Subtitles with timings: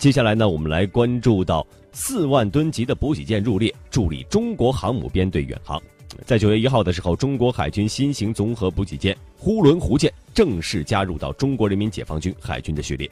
[0.00, 5.78] 接下来呢，我们来关注到四万吨级的补给舰入列，助力中国航母编队远航。
[6.24, 13.10] 在九月一号的时候，中国海军新型综合补给舰呼伦湖舰正式加入到中国人民解放军海军的序列。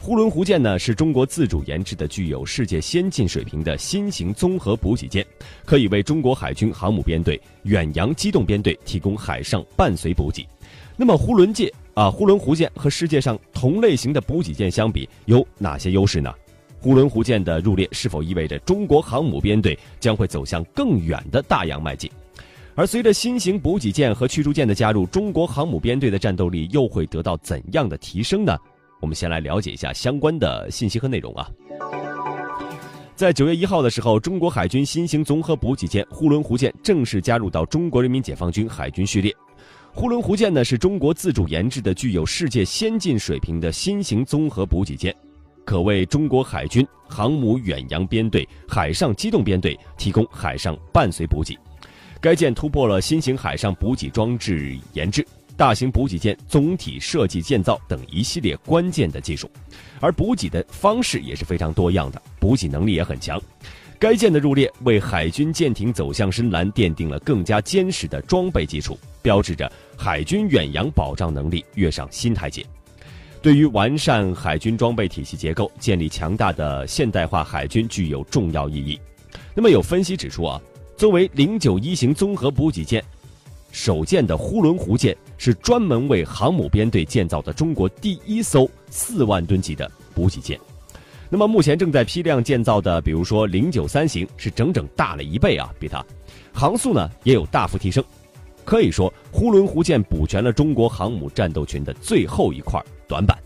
[0.00, 5.24] 呼伦湖舰呢，是中国自主研制的、具有世界先进水平的新型综合补给舰，
[5.64, 10.44] 可以为中国海军航母编队远洋机动编队提供海上伴随补给。
[10.96, 16.32] 那么，呼伦舰啊，呼伦湖舰和世界上同类型的补给舰相比，有哪些优势呢？
[16.80, 22.10] 呼伦湖舰的入列是否意味着中国航母编队将会走向更远的大洋迈进？
[22.74, 28.58] 而随着新型补给舰和驱逐舰的加入，中国航母编队的战斗力又会得到怎样的提升呢？
[29.00, 31.48] 我们先来了解一下相关的信息和内容啊。
[33.14, 39.32] 在九月一号的时候，中国海军新型综合补给舰呼伦湖舰正式加入到中国人民解放军海军序列。
[39.96, 45.14] 呼伦湖舰呢是中国自主研制的、具有世界先进水平的新型综合补给舰，
[45.64, 51.56] 可为中国海军航母远洋编队、海上机动编队提供海上伴随补给。
[52.20, 55.24] 该舰突破了新型海上补给装置研制、
[55.56, 59.48] 大型补给舰总体设计建造等一系列关键的技术，
[60.00, 63.40] 而补给的方式也是非常多样的，补给能力也很强。
[63.96, 72.64] 该舰的入列为海军舰艇走向深蓝奠定了更加坚实的装备基础，标志着海军远洋保障能力跃上新台阶。
[73.40, 78.98] 对于完善海军装备体系结构、建立强大的现代化海军具有重要意义。
[79.54, 80.60] 那么有分析指出啊。
[80.96, 83.02] 作为零九一型综合补给舰
[83.72, 90.56] 首舰的呼伦湖舰，是专门为航母编队建造的中国第一艘四万吨级的补给舰。
[91.28, 96.00] 那么目前正在批量建造的，比如说零九三型，是整整大了一倍啊，比它
[96.52, 98.02] 航速呢也有大幅提升。
[98.64, 103.38] 可以说，呼伦湖舰补全了中国航母战斗群的最后一块短板。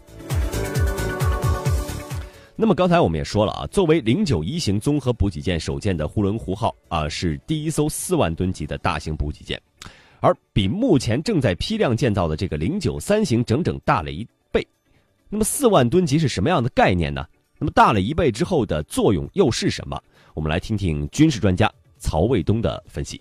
[2.61, 9.61] 那么刚才我们也说了啊，作为零九一型综合补给舰首舰的呼伦湖号啊，是第一艘四万吨级的大型补给舰，
[10.20, 14.67] 而比目前正在批量建造的这个零九三型整整大了一倍。
[15.29, 17.24] 那么四万吨级是什么样的概念呢？
[17.58, 20.00] 那么大了一倍之后的作用又是什么？
[20.35, 23.20] 我们来听听军事专家曹卫东的分析。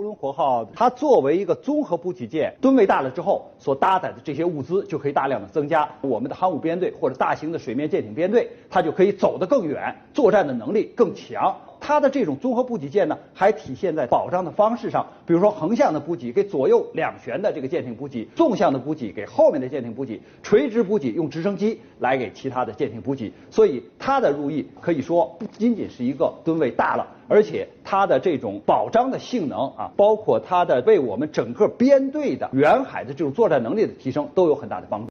[0.00, 5.86] 呼伦湖号，它作为一个综合补给舰，吨位大了之后，所搭载的这些物资就可以大量的增加。
[6.00, 11.54] 我们的航母编队或者大型的水面舰艇编队，它就可以走得更远，作战的能力更强。
[11.90, 23.32] 它的这种综合补给舰呢，还体现在保障的方式上，比如说横向的补给给左右两舷的这个舰艇补给，纵向的补给给后面的舰艇补给，垂直补给用直升机来给其他的舰艇补给。
[23.50, 35.09] 所以它的入役可以说不仅仅是一个吨位大了，而且它的这种保障的性能啊，包括它的为我们整个编队的远海的这种作战能力的提升，都有很大的帮助。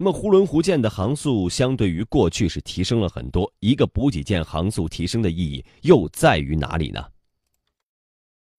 [0.00, 3.52] 那么，呼伦湖舰的航速相对于过去是提升了很多。
[3.58, 7.04] 一个补给舰航速提升的意义又在于哪里呢？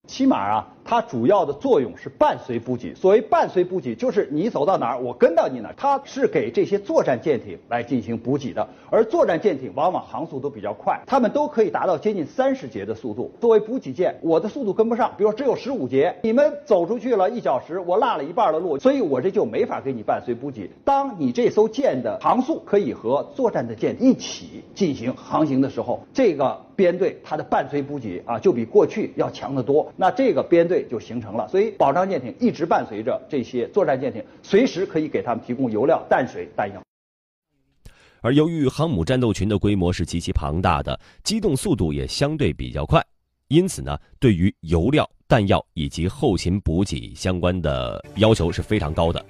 [0.05, 0.67] 起码啊。
[0.89, 2.95] 它主要的作用是伴随补给。
[2.95, 5.75] 所谓伴随补给，就是你走到哪儿，我跟到你哪儿。
[5.77, 13.31] 它是给这些作战舰艇来进行补给的，而作战舰艇往往航速都比较快，它们都可以达到接近三十节的速度。
[13.39, 20.67] 作为补给舰，我的速度跟不上，比如只有十五节，你们走出去了一小时，我落了一半的路，所以我这就没法给你伴随补给。
[20.83, 29.93] 当你这艘舰的航速可以和作战的舰一起进行航行的时候，这个编队它的伴随补给啊，就比过去要强得多。
[29.95, 30.78] 那这个编队。
[30.87, 36.81] 就形成了，所以保障舰艇一直伴随着这些作战舰艇，随时可以给他们提供油料、淡水、弹药。
[38.21, 43.01] 而由于航母战斗群的规模是极其庞大的，机动速度也相对比较快，
[43.47, 49.25] 因此呢，对于油料、弹药以及后勤补给相关的要求是非常高的。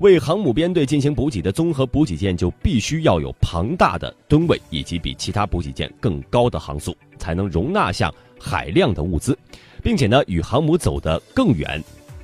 [0.00, 9.34] 为航母编队进行补给的综合补给舰就必须要有庞大的吨位以及比其他补给舰更高的航速，才能容纳下海量的物资。
[9.86, 11.80] 并且呢，与航母走得更远，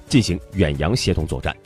[0.08, 1.56] 进行远洋协同作战。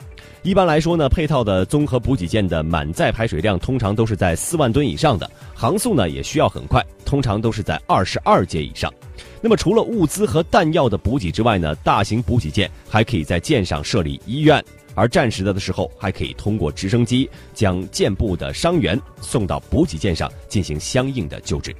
[0.43, 8.93] 一般来说呢，配套的综合补给舰的满载排水量通常都是在四万吨以上的，航速呢也需要很快，通常都是在二十二节以上。
[9.41, 14.63] 那么除了物资和弹药的补给之外呢，大型补给舰还可以在舰上设立医院，
[14.93, 21.75] 而战时的的时候还可以通过直升机将舰部的伤员送到补给舰上进行相应的救治。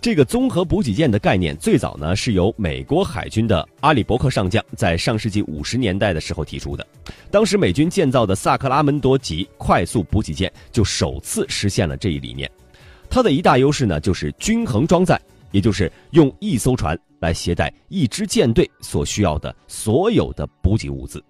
[0.00, 6.86] 这个综合补给舰的概念最早呢是由美国海军的阿里伯克上将在上世纪五十年代的时候提出的，
[7.32, 12.48] 当时美军建造的萨克拉门多级快速补给舰就首次实现了这一理念。
[13.10, 21.22] 它的一大优势呢就是均衡装载，也就是用一艘船来携带一支舰队所需要的所有的补给物资。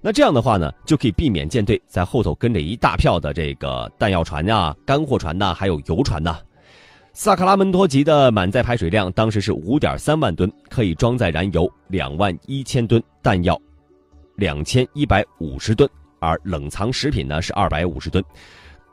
[0.00, 6.38] 那这样的话呢，就可以避免舰队在后头跟着一大票的这个弹药船呀、干货船呐，还有油船呐。
[7.18, 13.58] 萨克拉门托级的满载排水量当时是五点三万吨，可以装载燃油两万一千吨，弹药
[14.34, 15.88] 两千一百五十吨，
[16.20, 18.22] 而冷藏食品呢是二百五十吨。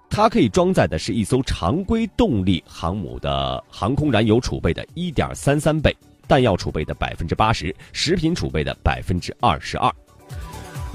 [0.10, 5.94] 它可以装载的是一艘常规动力航母的航空燃油储备的一点三三倍，
[6.26, 9.94] 弹药储备的百分之八十，食品储备的百分之二十二。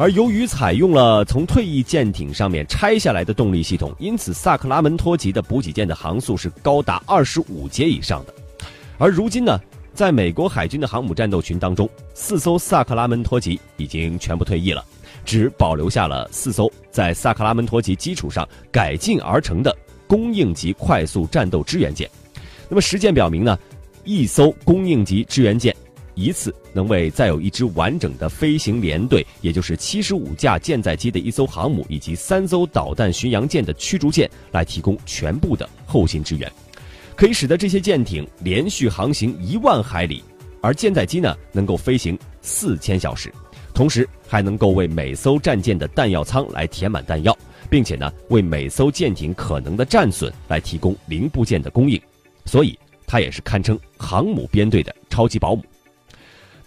[0.01, 8.33] 而由于采用了从退役舰艇上面拆下来的动力系统，因此萨克拉门托级的补给舰的航速是高达二十五节以上的。
[8.97, 9.61] 而如今呢，
[9.93, 14.85] 在美国海军的航母战斗群当中，四艘萨克拉门托级已经全部退役了，
[15.25, 22.09] 只保留下了四艘在萨克拉门托级基础上改进而成的供应级快速战斗支援舰。
[22.69, 23.59] 那么实践表明呢，
[24.05, 25.75] 一艘供应级支援舰。
[26.19, 36.51] 一次能为再有一支完整的飞行联队，也就是七十五架舰载机的一艘航母以及三艘导弹巡洋舰的驱逐舰来提供全部的后勤支援，
[37.15, 40.25] 可以使得这些舰艇连续航行一万海里，
[40.61, 43.33] 而舰载机呢能够飞行四千小时，
[43.73, 47.37] 同时还能够为每艘战舰的弹药舱来填满弹药，
[47.71, 52.01] 并且呢为每艘舰艇可能的战损来提供零部件的供应，
[52.45, 52.77] 所以
[53.07, 55.63] 它也是堪称航母编队的超级保姆。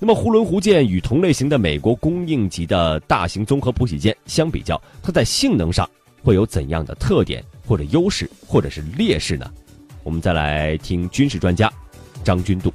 [0.03, 5.88] 那么，呼伦湖舰与同类型的美国供应级的大型综合补给舰相比较，它在性能上
[6.24, 9.45] 会有怎样的特点或者优势，或者是劣势呢？
[10.03, 11.71] 我们再来听军事专家
[12.24, 12.74] 张军度。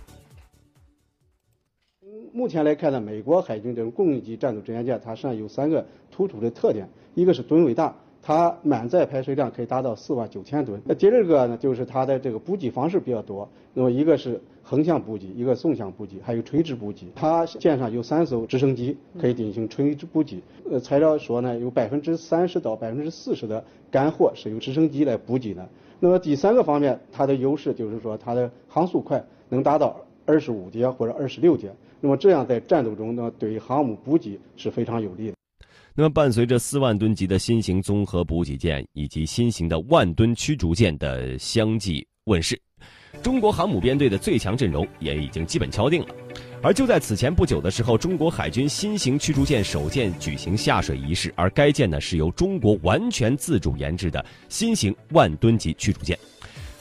[2.33, 7.93] 目前来看呢，美国海军这种供应级战斗支援舰，它实际上有三个突出的特点，一个是吨位大。
[8.27, 10.83] 它满载排水量可以达到四万九千吨。
[10.85, 13.49] 那第二个呢，就是它的这个补给方式比较多。
[13.73, 17.07] 那么一个是横向补给，一个纵向补给，还有垂直补给。
[17.15, 20.43] 它舰上有三艘直升机可以进行垂直补给。
[20.69, 25.69] 呃，材料说呢，有百分之三十到百分之四十的干货是由直升机来补给的。
[26.01, 31.71] 那么第三个方面，它的优势就是说它的航速快，能达到二十五节或者二十六节。
[32.01, 35.36] 那么这样在战斗中呢，对航母补给是非常有利的。
[35.99, 42.61] 那么，伴随着四万吨级的新型综合补给舰以及新型的万吨驱逐舰的相继问世，
[43.23, 46.09] 中国航母编队的最强阵容也已经基本敲定了。
[46.63, 56.19] 而就在此前不久的时候，中国海军新型驱逐舰首舰举行下水仪式，而该舰呢是由中国完全自主研制的新型万吨级驱逐舰，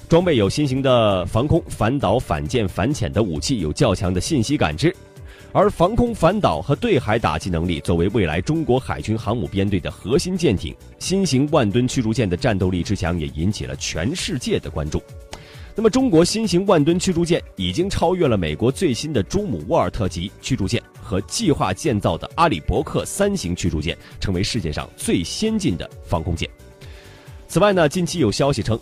[0.09, 4.93] 装备有新型的防空、反导、反舰、反潜的武器，有较强的信息感知。
[5.57, 15.01] 而防空反导和对海打击能力作为未来中国海军航母编队的核心舰艇，新型万吨驱逐舰的战斗力之强也引起了全世界的关注。
[15.73, 26.49] 那么，中国新型万吨驱逐舰已经超越了美国最新的朱姆沃尔特级驱逐舰和计划建造的阿里伯克三型驱逐舰，成为世界上最先进的防空舰。
[27.47, 28.77] 此外呢，近期有消息称，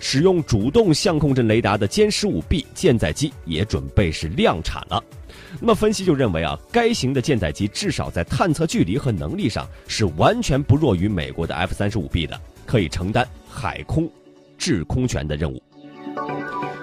[0.00, 5.00] 使用主动相控阵雷达的歼十五 B 舰载机也准备是量产了。
[5.60, 14.08] 那么分析就认为啊，该型的舰载机至少在探测距离和能力上是完全不弱于美国的 F 三十五 B 的，可以承担海空
[14.56, 15.60] 制空权的任务。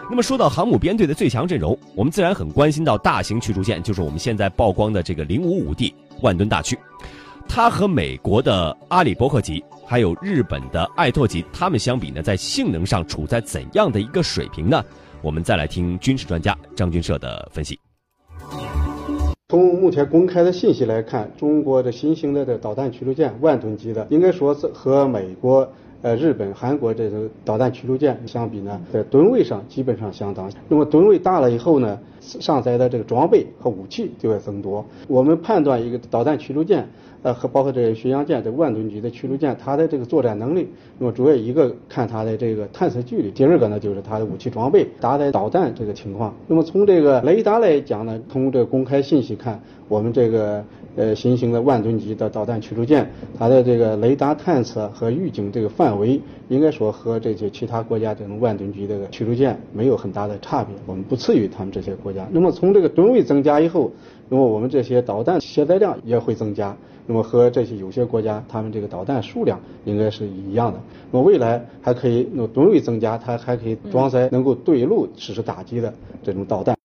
[0.10, 6.78] 那么说到航母编队的最强阵容，我们自然很关心到大型驱逐舰，就是我们现在曝光的这个零五五 D 万吨大驱，
[7.48, 14.84] 它和美国的阿里伯克级还有日本的爱拓级，它们相比呢，在性能上处在怎样的一个水平呢？
[15.22, 17.80] 我们再来听军事专家张军社的分析。
[19.56, 25.66] 从目前公开的信息来看，中国的新型的这导弹驱逐舰万吨级的，应该说是和美国、
[26.02, 30.52] 呃日本、韩国这种导弹驱逐舰相比呢，在吨位上基本上相当。
[30.68, 34.84] 那么吨位大了以后呢，上载的这个装备和武器就会增多。
[35.08, 36.88] 我们判断一个导弹驱逐舰。
[37.24, 40.68] 呃，和包括这个巡洋舰、这万吨级的驱逐舰，它的这个作战能力，
[41.00, 46.32] 那么主要一个看它的这个探测距离，第二个呢就是它的武器装备、搭载导弹这个情况。
[46.48, 50.64] 那么从这个雷达来讲呢，从这个公开信息看，我们这个
[50.96, 62.15] 呃新型的万吨级的导弹驱逐舰，它的这个雷达探测和预警这个范围，应该说和这些其他国家这种万吨级的驱逐舰没有很大的差别，我们不次于他们这些国家。
[62.32, 63.92] 那么从这个吨位增加以后，
[64.30, 66.76] 那么我们这些导弹携载量也会增加。
[67.08, 70.82] 那么和这些有些国家，他们这个导弹数量应该是一样的。
[71.12, 75.94] 那么未来还可以，那吨位增加，它还可以装载能够对陆实施打击的
[76.24, 76.76] 这种导弹。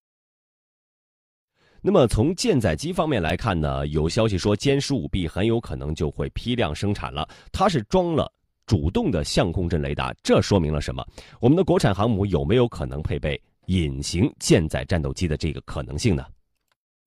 [1.81, 7.27] 那么从舰载机方面来看呢，有消息说歼十五 B 很有可能就会批量生产了。
[7.51, 8.31] 它是装了
[8.67, 11.03] 主动的相控阵雷达，这说明了什么？
[11.41, 16.25] 我们的国产航母有没有可能配备隐形舰载战斗机的这个可能性呢？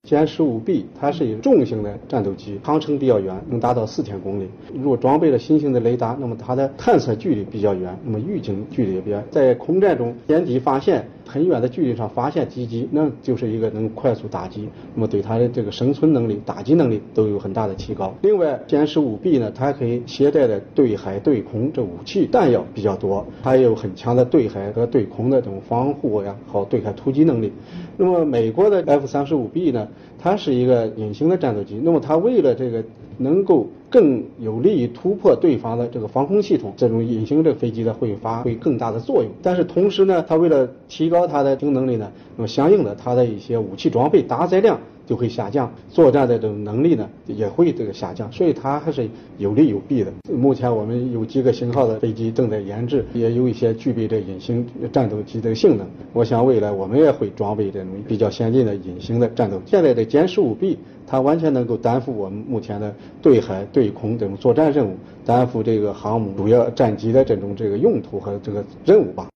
[0.10, 4.50] 歼十五 B 它是一个重型的战斗机，航程比较远，能达到四千公里。
[4.74, 9.22] 如果装备了新型的雷达，那么它的探测距离比较远，那么预警距离也比较。
[9.32, 18.14] 在空战中歼敌发现很远的距离上发现敌机，那就是一个能快速打击，那么对它的这个生存能力、打击能力都有很大的提高。
[18.24, 27.54] 另外，歼十五 B 呢，它可以携带的对海、对空这武器弹药比较多，它也有很强的对海和对空的这种防护呀，好对海突击能力。
[27.96, 29.88] 那么美国的 F 三十五 B 呢？
[30.20, 32.84] 它是一个隐形的战斗机，那么它为了这个
[33.18, 39.32] 能够更有利于突破对方的这个防空系统，这种隐形的飞机呢会发挥更大的作用。
[39.42, 44.80] 但是同时呢，它为了提高它的能力呢，那么相应的它的一些武器装备搭载量。
[45.06, 50.12] 就会下降，作战的这种能力呢也会这个下降，所以它还是有利有弊的。
[50.34, 55.86] 目前我们有几个型号的飞机正在研制，也有一些具备这隐形战斗机的性能。
[56.14, 59.62] 我想未来我们也会装备这种比较先进的隐形的战斗。
[59.66, 64.96] 现在的歼十五 B 它完全能够担负我们目前的对海、对空这种作战任务，
[65.26, 69.33] 担负这个航母主要战机的这种这个用途和这个任务吧。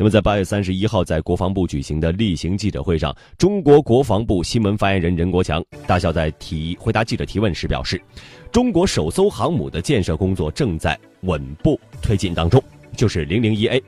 [0.00, 8.00] 那么，在八月三十一号在国防部举行的例行记者会上，中国国防部新闻发言人任国强大校在提回答记者提问时表示，
[8.50, 12.64] 中国首艘航母的建设工作正在稳步推进当中，
[12.96, 13.82] 就是零零一 A，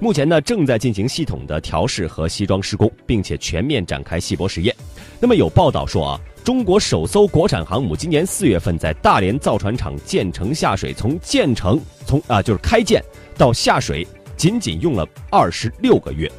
[0.00, 4.76] 目前呢正在进行系统的调试和西装施工，并且全面展开细泊实验。
[5.18, 13.02] 那么有报道说啊，中国首艘国产航母今年四月份在大连造船厂建成下水，从建成从啊就是开建
[13.38, 14.06] 到下水。
[14.36, 16.30] 仅仅用了二十六个月，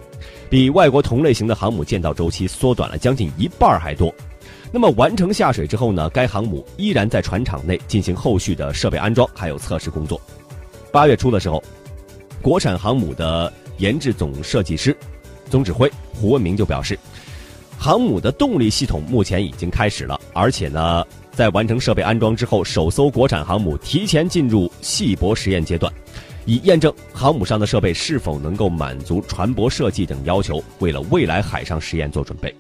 [0.50, 4.14] 比外国同类型的航母建造周期缩短了将近一半还多。
[4.72, 6.10] 那么完成下水之后呢？
[6.10, 10.20] 该航母依然在船厂内进行后续的设备安装还有测试工作。
[10.92, 11.64] 八月初的时候，
[12.42, 14.96] 国产航母的研制总设计师、
[15.50, 17.00] 总指挥胡文明就表示，
[17.78, 25.92] 航母的动力系统目前已经开始了，而且呢，在完成设备安装之后，首艘国产航母提前进入细泊实验阶段。
[26.46, 32.56] 以验证航母上的设备是否能够满足船舶设计等要求，为了未来海上实验做准备。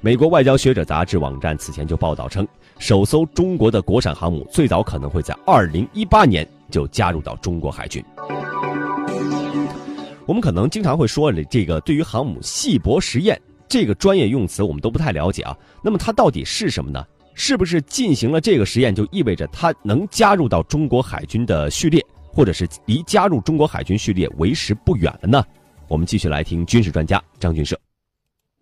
[0.00, 2.46] 美国外交学者杂志网站此前就报道称，
[2.78, 8.04] 首艘中国的国产航母最早可能会在二零一八年就加入到中国海军。
[10.26, 15.56] 我们可能经常会说这个对于航母细泊实验这个专业用词，我们都不太了解啊。
[15.82, 17.04] 那么它到底是什么呢？
[17.34, 22.04] 是不是进行了这个实验就意味着它能加入到中国海军的序列？
[22.32, 25.44] 或者是离加入中国海军序列为时不远了呢？
[25.88, 27.78] 我们继续来听军事专家张军社。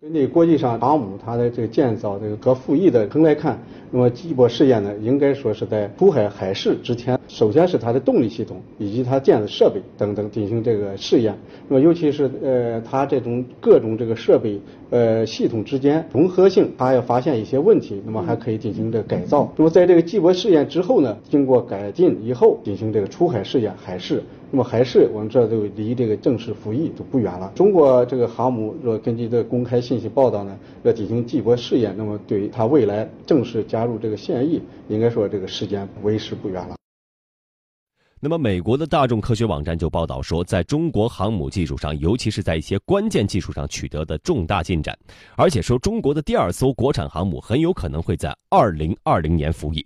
[0.01, 3.59] 根据国际上航母它的这个建造这个各服役的程来看，
[3.91, 11.37] 那么几波试验呢，应该说是在出海海试之前，首先是它的动力系统以及它建的设备等等进行这个试验。
[11.67, 19.53] 那么尤其是呃它这种各种这个设备呃系统之间融合性，它要发现一些问题，那么还可以进行这个改造。
[19.55, 24.23] 那么在这个几波试验之后呢，经过改进以后进行这个出海试验海试。
[24.53, 27.49] 那么还是，我们这都离这个正式服役就不远了。
[27.55, 36.75] 中国这个航母若根据这公开信息报道呢，要进行季泊试验，那么对于它未来正式加入这个现役，应该说这个时间为时不远了。
[38.19, 44.95] 那么，美国的大众科学网站就报道说，在中国航母技术上，尤其是在一些关键技术上取得的重大进展，
[45.37, 49.83] 而且说中国的第二艘国产航母很有可能会在二零二零年服役。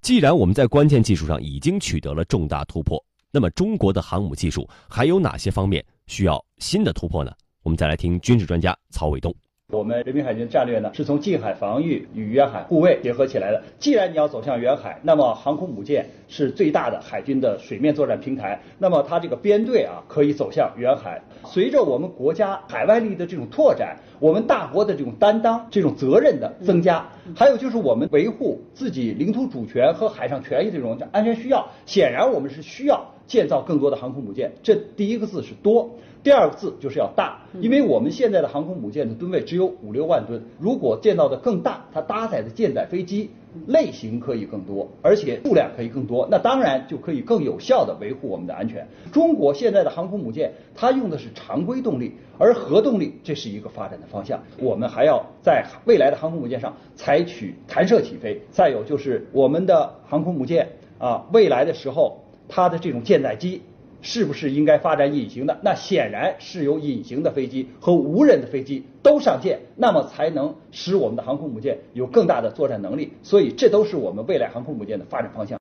[0.00, 3.02] 既然我们在关键技术上已经取得了重大突破。
[3.34, 7.32] 那么，中国的航母技术还有哪些方面需要新的突破呢？
[7.62, 9.34] 我们再来听军事专家曹伟东。
[9.70, 13.62] 我们人民海军战略呢，是从近海防御与远海护卫结合起来的。
[13.78, 21.22] 既然你要走向远海，那么航空母舰是最大的海军的水面作战平台，那么它这个编队啊，可以走向远海。
[21.46, 33.06] 随着我们国家海外利益的这种拓展，我们大国的这种担当、这种责任的增加，还有就是我们维护自己领土主权和海上权益这种安全需要，显然我们是需要。
[33.24, 35.88] 建造更多的航空母舰，这第一个字是多，
[36.22, 43.30] 第二个字就是要大，因为我们现在的航空母舰的吨位只有五六万吨，如果建造的更大，它搭载的舰载飞机
[43.66, 48.86] 类型可以更多，而且数量可以更多，那当然就可以更有效地维护我们的安全。
[49.12, 58.40] 中国现在的航空母舰，它用的是常规动力，而核动力这是一个发展的方向，我们还要在未来的航空母舰上采取弹射起飞。
[58.52, 62.20] 再有就是我们的航空母舰啊，未来的时候。
[62.48, 63.62] 它的这种舰载机
[64.02, 65.58] 是不是应该发展隐形的？
[65.62, 73.12] 那显然是有隐形的飞机和无人的飞机都上舰，那么才能使我们的航空母舰有更大的作战能力。
[73.22, 75.58] 所以，这都是我们未来航空母舰的发展方向。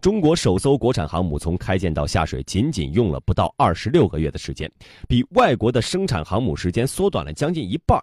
[0.00, 4.70] 中国首艘国产航母从开建到下水仅仅用了不到二十六个月的时间，
[5.08, 7.98] 比外国的生产航母时间缩短了将近一半。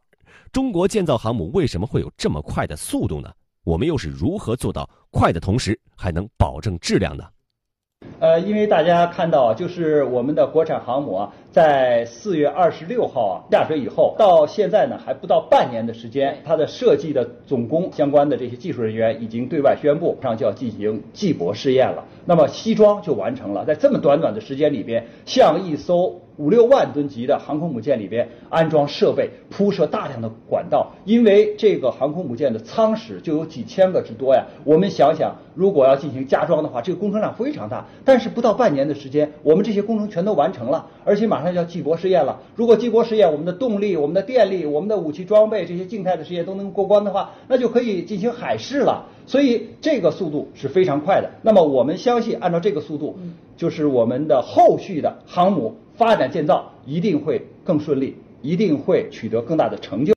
[0.51, 3.31] 中国建造航母为什么会有这么快的速度呢？
[3.63, 7.23] 我们又是如何做到快的同时还能保证质量呢？
[8.19, 22.05] 呃，因为大家看到，就是我们的国产航母啊，在四月二十六号啊下水以后，到现在呢还不到半年的时间，它的设计的总工相关的这些技术人员已经对外宣布，马上就要进行季泊试验了。
[22.25, 34.45] 那么西装就完成了，在这么短短的时间里边，像一艘五六万吨级的航空母舰里边安装设备，铺设大量的管道，因为这个航空母舰的舱室就有几千个之多呀。
[34.63, 37.85] 我们想想，如果要进行加装的话，这个工程量非常大。
[38.03, 42.39] 但是不到半年的时间，我们这些工程全都完成了，而且马上就要季泊试验了。
[42.55, 49.05] 如果季泊试验，我们的动力、我们的电力、我们的武器装备这些静态的试验都能过关的话，那就可以进行海试了。
[49.25, 51.29] 所以这个速度是非常快的。
[51.43, 53.17] 那么我们相信，按照这个速度，
[53.55, 60.13] 就是我们的后续的航母发展建造一定会更顺利，一定会取得更大的成就。